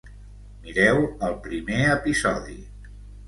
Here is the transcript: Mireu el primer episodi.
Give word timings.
Mireu 0.63 1.01
el 1.27 1.37
primer 1.45 1.83
episodi. 1.99 2.57